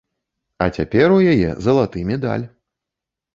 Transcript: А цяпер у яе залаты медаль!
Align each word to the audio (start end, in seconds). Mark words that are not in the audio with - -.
А 0.65 0.67
цяпер 0.79 1.07
у 1.17 1.19
яе 1.33 1.51
залаты 1.67 1.99
медаль! 2.13 2.47